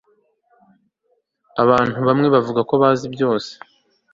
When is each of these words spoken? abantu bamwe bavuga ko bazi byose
abantu 1.63 1.97
bamwe 2.07 2.27
bavuga 2.35 2.61
ko 2.69 2.73
bazi 2.81 3.05
byose 3.15 3.51